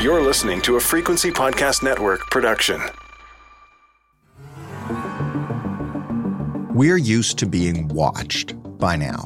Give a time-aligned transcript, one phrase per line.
[0.00, 2.80] You're listening to a Frequency Podcast Network production.
[6.72, 9.22] We're used to being watched by now.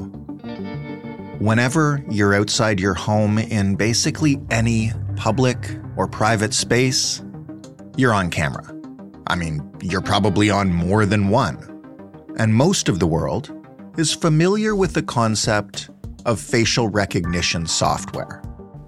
[1.41, 5.59] Whenever you're outside your home in basically any public
[5.99, 7.23] or private space,
[7.99, 8.75] you're on camera.
[9.27, 11.59] I mean, you're probably on more than one.
[12.39, 13.53] And most of the world
[13.99, 15.91] is familiar with the concept
[16.25, 18.43] of facial recognition software.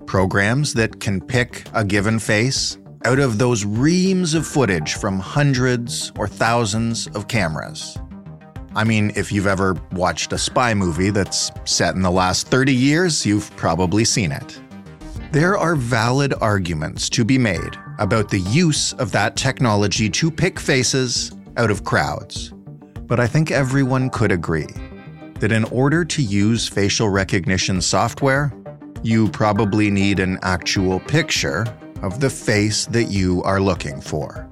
[0.07, 6.13] Programs that can pick a given face out of those reams of footage from hundreds
[6.17, 7.99] or thousands of cameras.
[8.77, 12.75] I mean, if you've ever watched a spy movie that's set in the last 30
[12.75, 14.61] years, you've probably seen it.
[15.30, 20.58] There are valid arguments to be made about the use of that technology to pick
[20.58, 22.52] faces out of crowds.
[23.07, 24.68] But I think everyone could agree
[25.41, 28.52] that in order to use facial recognition software,
[29.04, 31.67] you probably need an actual picture
[32.03, 34.48] of the face that you are looking for.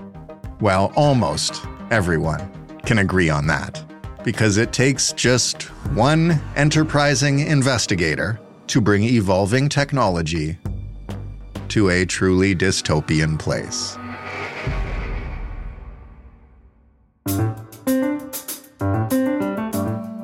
[0.61, 2.50] Well, almost everyone
[2.84, 3.83] can agree on that,
[4.23, 5.62] because it takes just
[5.95, 10.58] one enterprising investigator to bring evolving technology
[11.69, 13.97] to a truly dystopian place.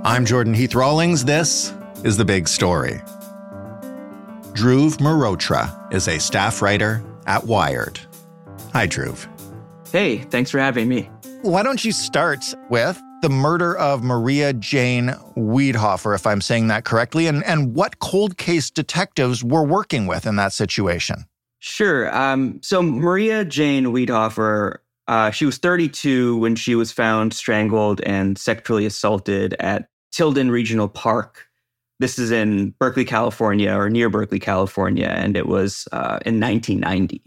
[0.05, 1.25] I'm Jordan Heath Rawlings.
[1.25, 1.73] This
[2.05, 3.01] is The Big Story.
[4.59, 8.01] Dhruv Mehrotra is a staff writer at Wired.
[8.73, 9.29] Hi, Dhruv.
[9.93, 11.09] Hey, thanks for having me.
[11.43, 16.85] Why don't you start with the murder of Maria Jane Weidhofer, if I'm saying that
[16.85, 21.27] correctly, and, and what cold case detectives were working with in that situation?
[21.61, 22.13] Sure.
[22.13, 28.37] Um, so, Maria Jane Weidhofer, uh, she was 32 when she was found strangled and
[28.37, 31.48] sexually assaulted at Tilden Regional Park
[31.99, 37.23] this is in Berkeley, California, or near Berkeley, California, and it was uh, in 1990.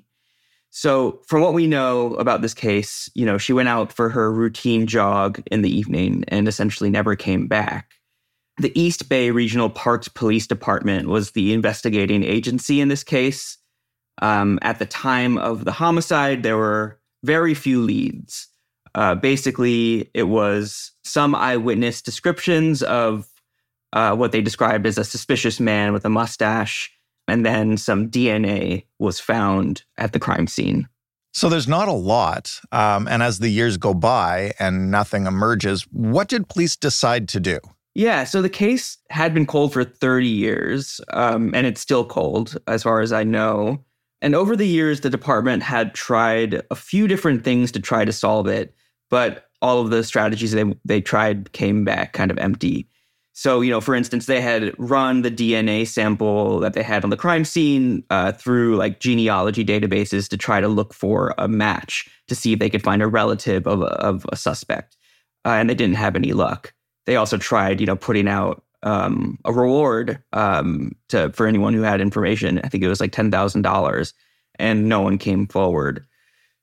[0.69, 4.31] So, from what we know about this case, you know, she went out for her
[4.31, 7.91] routine jog in the evening and essentially never came back.
[8.57, 13.57] The East Bay Regional Parks Police Department was the investigating agency in this case.
[14.21, 18.47] Um, at the time of the homicide, there were very few leads.
[18.95, 23.27] Uh, basically, it was some eyewitness descriptions of
[23.93, 26.91] uh, what they described as a suspicious man with a mustache,
[27.27, 30.87] and then some DNA was found at the crime scene.
[31.33, 32.59] So there's not a lot.
[32.71, 37.39] Um, and as the years go by and nothing emerges, what did police decide to
[37.39, 37.59] do?
[37.93, 42.57] Yeah, so the case had been cold for 30 years, um, and it's still cold,
[42.67, 43.83] as far as I know.
[44.21, 48.13] And over the years, the department had tried a few different things to try to
[48.13, 48.73] solve it,
[49.09, 52.87] but all of the strategies they, they tried came back kind of empty.
[53.33, 57.09] So, you know, for instance, they had run the DNA sample that they had on
[57.09, 62.09] the crime scene uh, through like genealogy databases to try to look for a match
[62.27, 64.97] to see if they could find a relative of a, of a suspect.
[65.45, 66.73] Uh, and they didn't have any luck.
[67.05, 71.81] They also tried, you know, putting out um, a reward um, to for anyone who
[71.81, 72.59] had information.
[72.63, 74.13] I think it was like ten thousand dollars,
[74.59, 76.05] and no one came forward.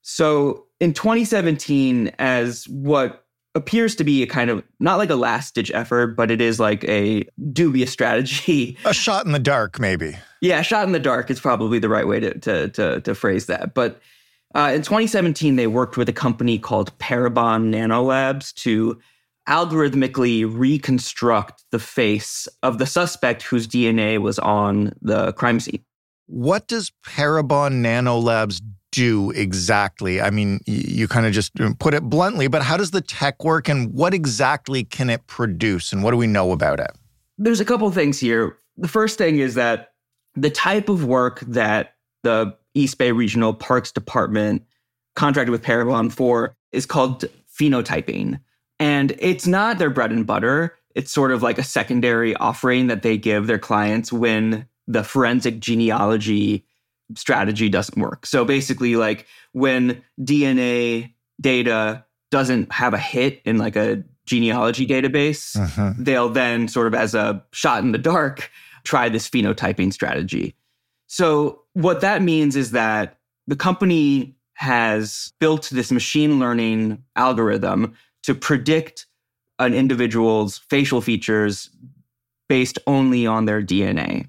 [0.03, 3.25] So in 2017, as what
[3.58, 6.58] appears to be a kind of not like a last ditch effort, but it is
[6.58, 8.78] like a dubious strategy.
[8.86, 10.16] A shot in the dark, maybe.
[10.41, 13.46] Yeah, shot in the dark is probably the right way to to to, to phrase
[13.46, 13.74] that.
[13.74, 14.00] But
[14.54, 18.98] uh, in 2017, they worked with a company called Parabon Nanolabs to
[19.48, 25.82] algorithmically reconstruct the face of the suspect whose DNA was on the crime scene.
[26.26, 28.60] What does Parabon Nanolabs
[28.93, 30.21] do exactly?
[30.21, 33.44] I mean, you kind of just um, put it bluntly, but how does the tech
[33.44, 36.91] work and what exactly can it produce and what do we know about it?
[37.37, 38.56] There's a couple things here.
[38.76, 39.93] The first thing is that
[40.34, 44.62] the type of work that the East Bay Regional Parks Department
[45.16, 47.25] contracted with Parabon for is called
[47.60, 48.41] phenotyping.
[48.78, 50.76] And it's not their bread and butter.
[50.94, 55.60] It's sort of like a secondary offering that they give their clients when the forensic
[55.60, 56.65] genealogy
[57.14, 58.26] strategy doesn't work.
[58.26, 65.56] So basically, like when DNA data doesn't have a hit in like a genealogy database,
[65.56, 65.94] uh-huh.
[65.99, 68.50] they'll then sort of as a shot in the dark
[68.84, 70.55] try this phenotyping strategy.
[71.06, 77.94] So what that means is that the company has built this machine learning algorithm
[78.25, 79.06] to predict
[79.58, 81.70] an individual's facial features
[82.49, 84.28] based only on their DNA.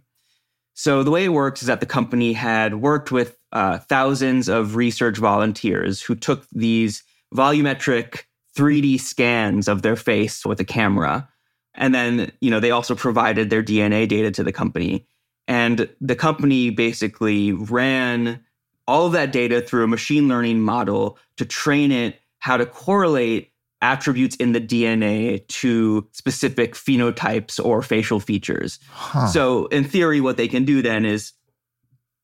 [0.80, 4.78] So the way it works is that the company had worked with uh, thousands of
[4.78, 7.04] research volunteers who took these
[7.36, 8.22] volumetric
[8.58, 11.28] 3D scans of their face with a camera.
[11.76, 15.06] And then, you know, they also provided their DNA data to the company.
[15.50, 18.42] And the company basically ran
[18.88, 23.49] all of that data through a machine learning model to train it how to correlate
[23.82, 28.80] attributes in the DNA to specific phenotypes or facial features.
[28.92, 29.28] Huh.
[29.28, 31.34] So, in theory, what they can do then is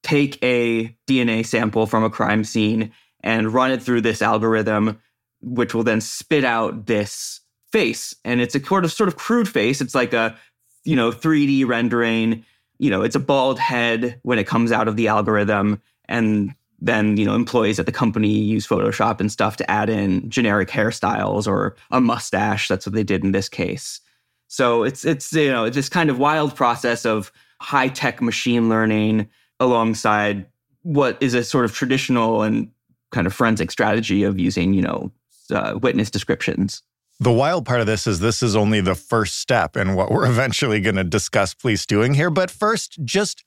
[0.04, 2.92] take a DNA sample from a crime scene
[3.22, 5.00] and run it through this algorithm,
[5.42, 7.42] which will then spit out this
[7.72, 8.16] face.
[8.24, 9.82] And it's a sort of sort of crude face.
[9.82, 10.38] It's like a
[10.84, 12.46] you know 3D rendering.
[12.78, 17.18] You know, it's a bald head when it comes out of the algorithm, and then
[17.18, 21.48] you know employees at the company use photoshop and stuff to add in generic hairstyles
[21.48, 22.68] or a mustache.
[22.68, 24.02] That's what they did in this case.
[24.48, 27.32] So it's it's you know this kind of wild process of
[27.62, 29.28] high tech machine learning
[29.60, 30.46] alongside
[30.84, 32.70] what is a sort of traditional and
[33.12, 35.12] kind of forensic strategy of using you know
[35.52, 36.82] uh, witness descriptions.
[37.20, 40.26] The wild part of this is this is only the first step in what we're
[40.30, 42.30] eventually going to discuss police doing here.
[42.30, 43.44] But first just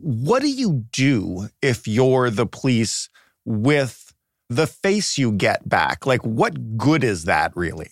[0.00, 3.08] what do you do if you're the police
[3.44, 4.12] with
[4.48, 6.06] the face you get back?
[6.06, 7.90] Like, what good is that really?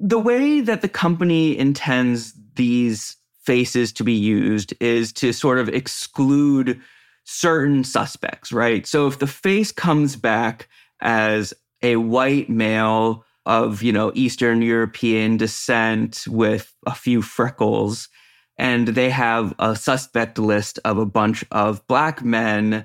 [0.00, 5.68] The way that the company intends these faces to be used is to sort of
[5.68, 6.80] exclude
[7.24, 8.86] certain suspects, right?
[8.86, 10.68] So if the face comes back
[11.00, 18.08] as a white male of, you know, Eastern European descent with a few freckles,
[18.56, 22.84] and they have a suspect list of a bunch of black men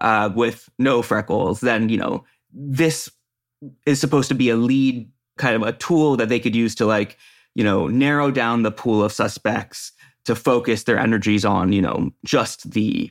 [0.00, 3.10] uh, with no freckles, then you know this
[3.86, 6.86] is supposed to be a lead kind of a tool that they could use to
[6.86, 7.18] like
[7.54, 9.92] you know narrow down the pool of suspects
[10.24, 13.10] to focus their energies on you know just the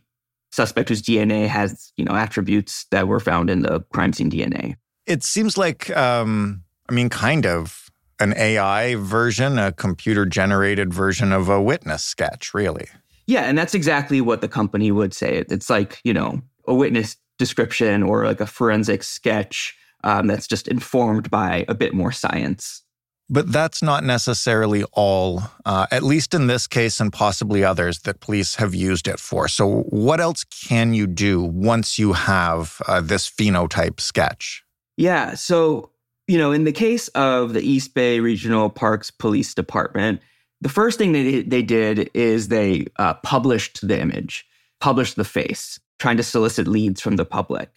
[0.51, 4.75] suspect whose DNA has you know attributes that were found in the crime scene DNA.
[5.05, 7.88] It seems like um, I mean, kind of
[8.19, 12.87] an AI version, a computer generated version of a witness sketch, really.
[13.27, 15.45] Yeah, and that's exactly what the company would say.
[15.49, 20.67] It's like, you know, a witness description or like a forensic sketch um, that's just
[20.67, 22.83] informed by a bit more science.
[23.31, 28.21] But that's not necessarily all, uh, at least in this case and possibly others that
[28.21, 29.47] police have used it for.
[29.47, 34.63] So, what else can you do once you have uh, this phenotype sketch?
[34.97, 35.35] Yeah.
[35.35, 35.91] So,
[36.29, 40.21] you know, in the case of the East Bay Regional Parks Police Department,
[40.61, 44.45] the first thing they, they did is they uh, published the image,
[44.79, 47.71] published the face, trying to solicit leads from the public.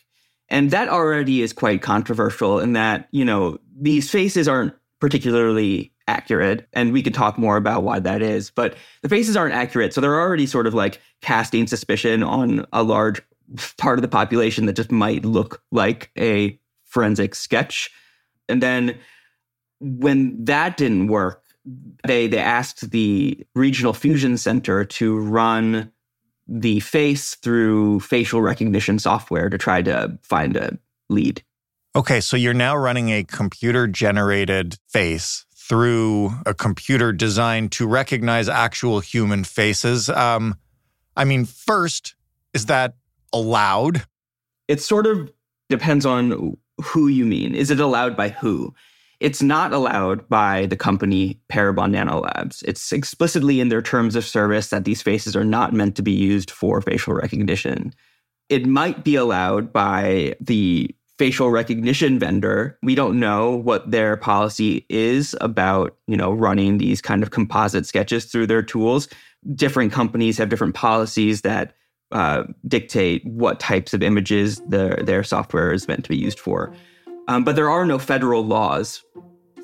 [0.50, 6.68] And that already is quite controversial in that, you know, these faces aren't particularly accurate.
[6.74, 8.50] And we could talk more about why that is.
[8.50, 9.94] But the faces aren't accurate.
[9.94, 13.22] So they're already sort of like casting suspicion on a large
[13.78, 17.90] part of the population that just might look like a forensic sketch.
[18.48, 18.98] And then
[19.80, 21.42] when that didn't work,
[22.06, 25.92] they they asked the regional fusion center to run
[26.48, 30.78] the face through facial recognition software to try to find a
[31.08, 31.42] lead.
[31.94, 38.48] Okay, so you're now running a computer generated face through a computer designed to recognize
[38.48, 40.08] actual human faces.
[40.08, 40.56] Um,
[41.16, 42.14] I mean, first,
[42.54, 42.94] is that
[43.32, 44.04] allowed?
[44.68, 45.30] It sort of
[45.68, 47.54] depends on who you mean.
[47.54, 48.74] Is it allowed by who?
[49.20, 52.62] It's not allowed by the company Parabon Nanolabs.
[52.64, 56.10] It's explicitly in their terms of service that these faces are not meant to be
[56.10, 57.94] used for facial recognition.
[58.48, 62.76] It might be allowed by the facial recognition vendor.
[62.82, 67.86] We don't know what their policy is about, you know, running these kind of composite
[67.86, 69.08] sketches through their tools.
[69.54, 71.74] Different companies have different policies that
[72.12, 76.72] uh, dictate what types of images their their software is meant to be used for.
[77.28, 79.02] Um, but there are no federal laws,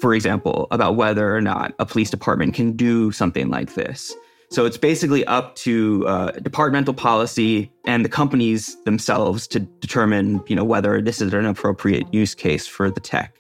[0.01, 4.15] for example, about whether or not a police department can do something like this.
[4.51, 10.57] So it's basically up to uh, departmental policy and the companies themselves to determine, you
[10.57, 13.35] know, whether this is an appropriate use case for the tech.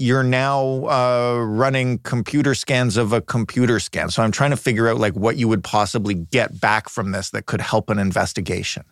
[0.00, 4.08] You're now uh, running computer scans of a computer scan.
[4.08, 7.30] So I'm trying to figure out like what you would possibly get back from this
[7.30, 8.82] that could help an investigation.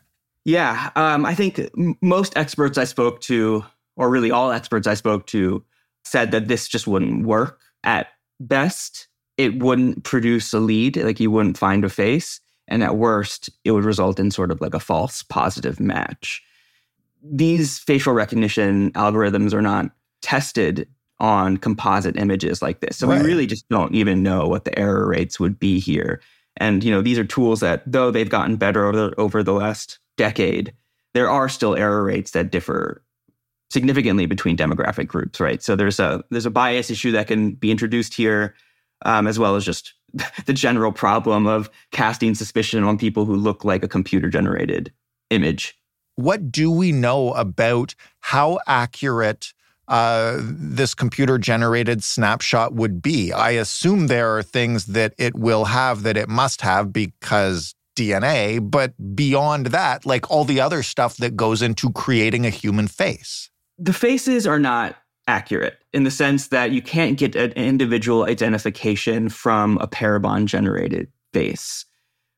[0.44, 1.60] Yeah, um, I think
[2.02, 3.64] most experts I spoke to,
[3.96, 5.64] or really all experts I spoke to,
[6.04, 7.58] said that this just wouldn't work.
[7.84, 12.38] At best, it wouldn't produce a lead, like you wouldn't find a face.
[12.66, 16.42] And at worst, it would result in sort of like a false positive match.
[17.22, 20.86] These facial recognition algorithms are not tested
[21.20, 22.96] on composite images like this.
[22.96, 23.20] So right.
[23.20, 26.20] we really just don't even know what the error rates would be here.
[26.56, 29.52] And you know, these are tools that though they've gotten better over the, over the
[29.52, 30.72] last decade,
[31.14, 33.02] there are still error rates that differ
[33.70, 35.62] significantly between demographic groups, right?
[35.62, 38.54] So there's a there's a bias issue that can be introduced here,
[39.04, 39.94] um, as well as just
[40.46, 44.92] the general problem of casting suspicion on people who look like a computer generated
[45.30, 45.76] image.
[46.16, 49.52] What do we know about how accurate
[49.88, 53.32] uh, this computer generated snapshot would be?
[53.32, 58.70] I assume there are things that it will have that it must have because DNA,
[58.70, 63.50] but beyond that, like all the other stuff that goes into creating a human face.
[63.78, 69.28] The faces are not accurate in the sense that you can't get an individual identification
[69.28, 71.84] from a Parabon generated face.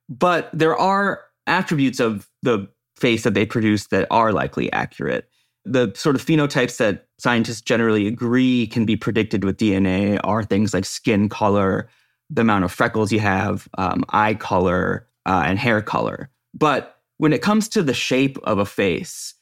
[0.09, 5.29] But there are attributes of the face that they produce that are likely accurate.
[5.71, 10.75] The sort of phenotypes that scientists generally agree can be predicted with DNA are things
[10.75, 11.89] like skin color,
[12.29, 16.31] the amount of freckles you have, um, eye color, uh, and hair color.
[16.55, 19.35] But when it comes to the shape of a face,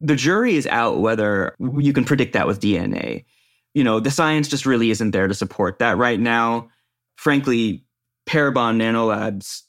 [0.00, 3.24] the jury is out whether you can predict that with DNA.
[3.74, 6.68] You know, the science just really isn't there to support that right now.
[7.16, 7.84] Frankly,
[8.28, 9.62] Parabon Nanolabs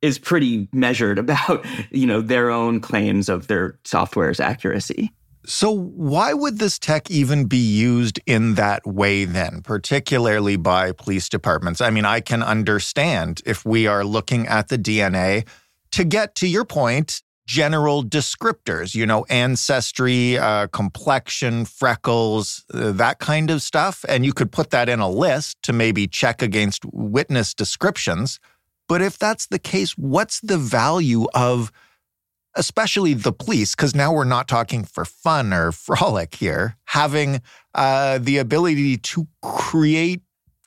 [0.00, 5.12] is pretty measured about, you know, their own claims of their software's accuracy.
[5.46, 11.28] So, why would this tech even be used in that way then, particularly by police
[11.28, 11.80] departments?
[11.80, 15.46] I mean, I can understand if we are looking at the DNA
[15.92, 23.18] to get to your point, general descriptors, you know, ancestry, uh, complexion, freckles, uh, that
[23.18, 24.04] kind of stuff.
[24.08, 28.40] And you could put that in a list to maybe check against witness descriptions.
[28.88, 31.70] But if that's the case, what's the value of
[32.56, 37.40] especially the police, because now we're not talking for fun or frolic here, having
[37.74, 40.22] uh, the ability to create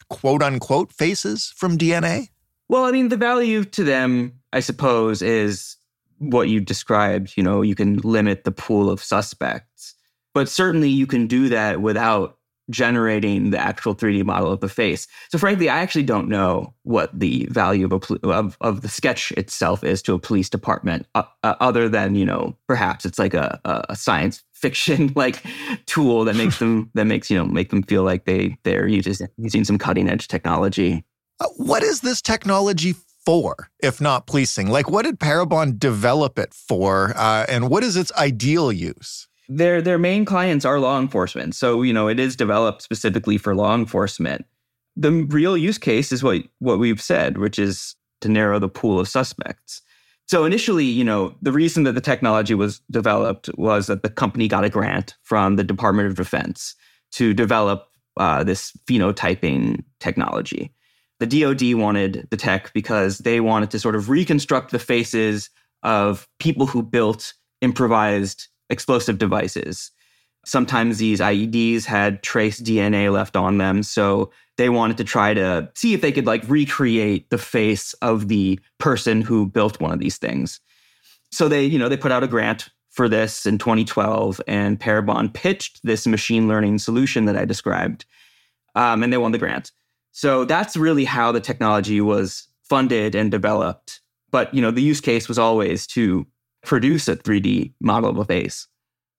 [0.10, 2.29] quote unquote faces from DNA?
[2.70, 5.77] Well, I mean, the value to them, I suppose, is
[6.20, 7.34] what you described.
[7.38, 9.96] You know, you can limit the pool of suspects,
[10.34, 12.37] but certainly you can do that without
[12.69, 15.07] generating the actual 3D model of the face.
[15.29, 19.31] So frankly, I actually don't know what the value of a of, of the sketch
[19.33, 23.33] itself is to a police department, uh, uh, other than you know perhaps it's like
[23.33, 23.59] a,
[23.89, 25.43] a science fiction like
[25.86, 29.27] tool that makes them that makes you know make them feel like they they're using
[29.38, 31.03] using some cutting edge technology.
[31.39, 32.95] Uh, what is this technology
[33.27, 34.69] for, if not policing?
[34.69, 39.27] Like, what did Parabon develop it for, uh, and what is its ideal use?
[39.50, 41.56] Their their main clients are law enforcement.
[41.56, 44.46] So, you know, it is developed specifically for law enforcement.
[44.96, 49.00] The real use case is what what we've said, which is to narrow the pool
[49.00, 49.82] of suspects.
[50.27, 54.50] So initially, you know, the reason that the technology was developed was that the company
[54.50, 56.75] got a grant from the Department of Defense
[57.13, 57.88] to develop
[58.18, 60.74] uh, this phenotyping technology.
[61.20, 65.50] The DoD wanted the tech because they wanted to sort of reconstruct the faces
[65.84, 69.91] of people who built improvised explosive devices.
[70.45, 73.83] Sometimes these IEDs had trace DNA left on them.
[73.83, 78.27] So they wanted to try to see if they could like recreate the face of
[78.27, 80.59] the person who built one of these things.
[81.31, 85.31] So they, you know, they put out a grant for this in 2012, and Parabon
[85.31, 88.05] pitched this machine learning solution that I described,
[88.74, 89.71] um, and they won the grant.
[90.13, 94.01] So that's really how the technology was funded and developed.
[94.31, 96.25] But you know, the use case was always to
[96.65, 98.67] produce a 3D model of a face.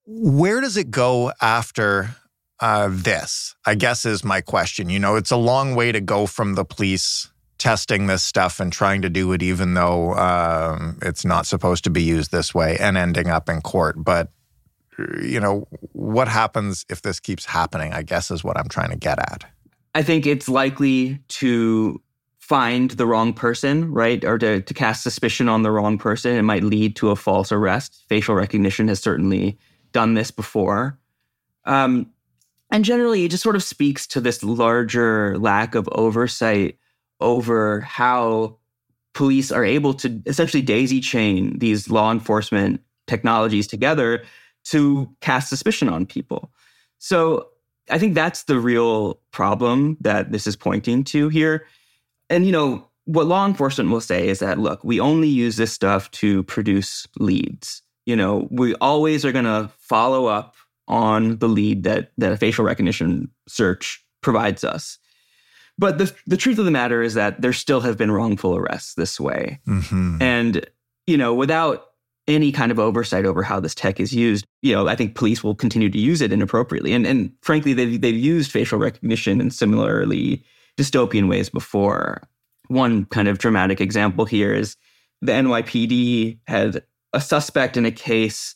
[0.06, 2.16] Where does it go after
[2.60, 3.54] uh, this?
[3.66, 4.90] I guess is my question.
[4.90, 8.72] You know, it's a long way to go from the police testing this stuff and
[8.72, 12.76] trying to do it, even though um, it's not supposed to be used this way,
[12.78, 13.96] and ending up in court.
[14.02, 14.30] But
[15.22, 17.92] you know, what happens if this keeps happening?
[17.92, 19.44] I guess is what I'm trying to get at.
[19.94, 22.00] I think it's likely to
[22.48, 24.24] find the wrong person, right?
[24.24, 26.34] Or to, to cast suspicion on the wrong person.
[26.34, 28.04] It might lead to a false arrest.
[28.08, 29.58] Facial recognition has certainly
[29.92, 30.98] done this before.
[31.66, 32.10] Um,
[32.70, 36.78] and generally, it just sort of speaks to this larger lack of oversight
[37.20, 38.56] over how
[39.12, 44.22] police are able to essentially daisy chain these law enforcement technologies together
[44.64, 46.50] to cast suspicion on people.
[46.98, 47.48] So
[47.90, 51.66] I think that's the real problem that this is pointing to here
[52.30, 55.72] and, you know, what law enforcement will say is that, look, we only use this
[55.72, 57.82] stuff to produce leads.
[58.04, 60.56] You know, we always are going to follow up
[60.88, 64.98] on the lead that, that a facial recognition search provides us.
[65.78, 68.94] But the, the truth of the matter is that there still have been wrongful arrests
[68.94, 69.60] this way.
[69.66, 70.20] Mm-hmm.
[70.20, 70.66] And,
[71.06, 71.86] you know, without
[72.26, 75.42] any kind of oversight over how this tech is used, you know, I think police
[75.42, 76.92] will continue to use it inappropriately.
[76.92, 80.44] And, and frankly, they've, they've used facial recognition and similarly
[80.78, 82.22] dystopian ways before.
[82.68, 84.76] One kind of dramatic example here is
[85.20, 86.82] the NYPD had
[87.12, 88.54] a suspect in a case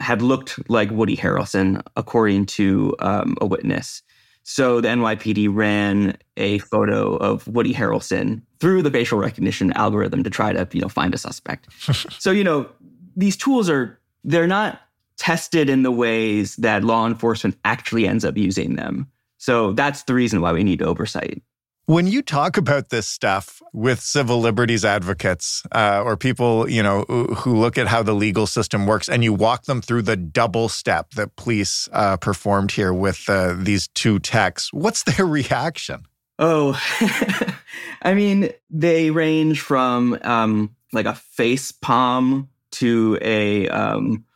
[0.00, 4.02] had looked like Woody Harrelson, according to um, a witness.
[4.44, 10.30] So the NYPD ran a photo of Woody Harrelson through the facial recognition algorithm to
[10.30, 11.68] try to, you know, find a suspect.
[12.18, 12.68] so, you know,
[13.16, 14.80] these tools are they're not
[15.16, 19.10] tested in the ways that law enforcement actually ends up using them.
[19.38, 21.42] So that's the reason why we need oversight.
[21.88, 27.04] When you talk about this stuff with civil liberties advocates uh, or people, you know,
[27.04, 30.68] who look at how the legal system works, and you walk them through the double
[30.68, 36.02] step that police uh, performed here with uh, these two techs, what's their reaction?
[36.38, 36.78] Oh,
[38.02, 44.26] I mean, they range from um, like a face palm to a um,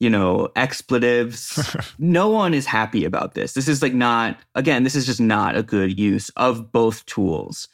[0.00, 1.76] you know, expletives.
[1.98, 3.52] no one is happy about this.
[3.52, 7.68] This is like not, again, this is just not a good use of both tools.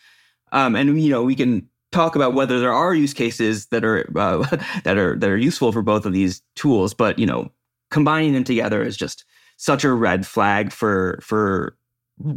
[0.52, 4.06] Um, and, you know, we can talk about whether there are use cases that are
[4.18, 4.44] uh,
[4.84, 7.50] that are that are useful for both of these tools, but you know,
[7.90, 9.24] combining them together is just
[9.56, 11.76] such a red flag for for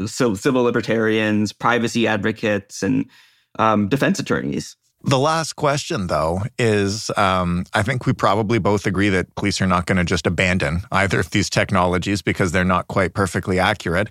[0.06, 3.10] civil libertarians, privacy advocates, and
[3.58, 4.76] um, defense attorneys.
[5.04, 9.68] The last question, though, is um, I think we probably both agree that police are
[9.68, 14.10] not going to just abandon either of these technologies because they're not quite perfectly accurate.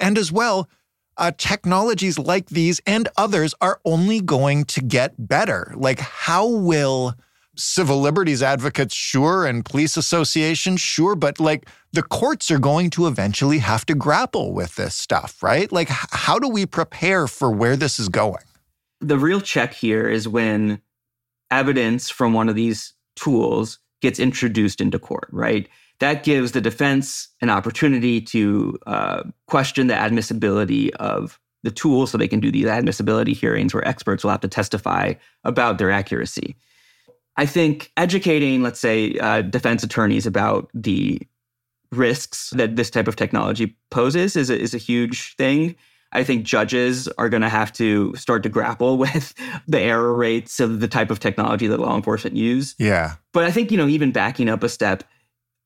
[0.00, 0.68] And as well,
[1.16, 5.72] uh, technologies like these and others are only going to get better.
[5.76, 7.14] Like, how will
[7.56, 13.06] civil liberties advocates, sure, and police associations, sure, but like the courts are going to
[13.06, 15.70] eventually have to grapple with this stuff, right?
[15.70, 18.42] Like, how do we prepare for where this is going?
[19.04, 20.80] The real check here is when
[21.50, 25.68] evidence from one of these tools gets introduced into court, right?
[26.00, 32.18] That gives the defense an opportunity to uh, question the admissibility of the tool so
[32.18, 36.56] they can do these admissibility hearings where experts will have to testify about their accuracy.
[37.36, 41.20] I think educating, let's say, uh, defense attorneys about the
[41.92, 45.76] risks that this type of technology poses is a, is a huge thing.
[46.14, 49.34] I think judges are going to have to start to grapple with
[49.66, 52.74] the error rates of the type of technology that law enforcement use.
[52.78, 53.16] Yeah.
[53.32, 55.04] But I think, you know, even backing up a step,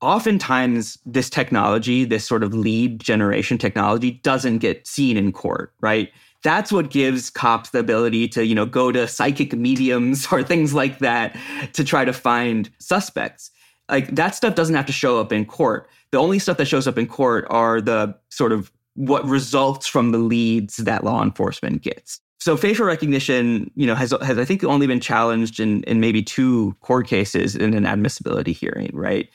[0.00, 6.10] oftentimes this technology, this sort of lead generation technology, doesn't get seen in court, right?
[6.44, 10.72] That's what gives cops the ability to, you know, go to psychic mediums or things
[10.72, 11.36] like that
[11.74, 13.50] to try to find suspects.
[13.90, 15.88] Like that stuff doesn't have to show up in court.
[16.10, 20.10] The only stuff that shows up in court are the sort of what results from
[20.10, 22.20] the leads that law enforcement gets.
[22.40, 26.22] So facial recognition, you know, has has I think only been challenged in in maybe
[26.22, 29.28] two court cases in an admissibility hearing, right?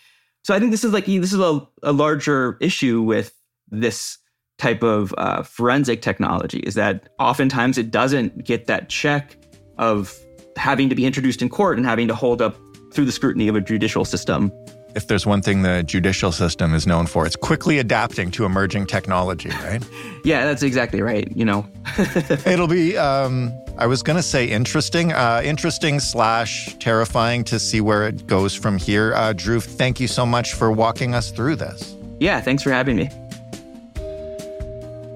[0.43, 3.33] So I think this is like this is a, a larger issue with
[3.69, 4.17] this
[4.57, 9.37] type of uh, forensic technology is that oftentimes it doesn't get that check
[9.77, 10.17] of
[10.57, 12.57] having to be introduced in court and having to hold up
[12.91, 14.51] through the scrutiny of a judicial system
[14.95, 18.85] if there's one thing the judicial system is known for, it's quickly adapting to emerging
[18.85, 19.83] technology, right?
[20.23, 21.29] yeah, that's exactly right.
[21.35, 21.65] You know,
[22.45, 22.97] it'll be.
[22.97, 28.27] Um, I was going to say interesting, uh, interesting slash terrifying to see where it
[28.27, 29.13] goes from here.
[29.15, 31.95] Uh, Dhruv, thank you so much for walking us through this.
[32.19, 33.09] Yeah, thanks for having me.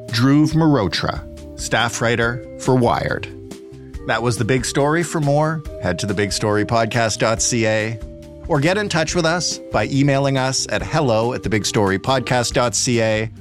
[0.08, 3.32] Dhruv Mehrotra, staff writer for Wired.
[4.08, 5.04] That was the big story.
[5.04, 8.00] For more, head to thebigstorypodcast.ca
[8.48, 13.32] or get in touch with us by emailing us at hello at thebigstorypodcast.ca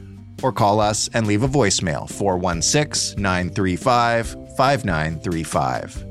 [0.42, 6.06] or call us and leave a voicemail 416 935 5935.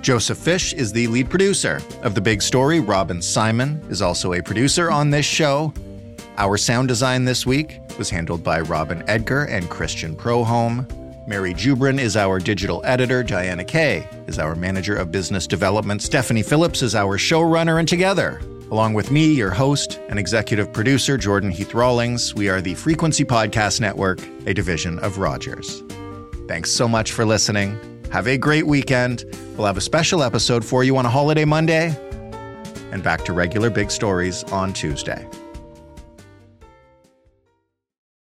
[0.00, 2.80] Joseph Fish is the lead producer of The Big Story.
[2.80, 5.74] Robin Simon is also a producer on this show.
[6.38, 10.88] Our sound design this week was handled by Robin Edgar and Christian Prohome.
[11.30, 13.22] Mary Jubrin is our digital editor.
[13.22, 16.02] Diana Kay is our manager of business development.
[16.02, 17.78] Stephanie Phillips is our showrunner.
[17.78, 18.40] And together,
[18.72, 23.24] along with me, your host and executive producer, Jordan Heath Rawlings, we are the Frequency
[23.24, 25.84] Podcast Network, a division of Rogers.
[26.48, 27.78] Thanks so much for listening.
[28.10, 29.24] Have a great weekend.
[29.56, 31.96] We'll have a special episode for you on a holiday Monday
[32.90, 35.28] and back to regular big stories on Tuesday.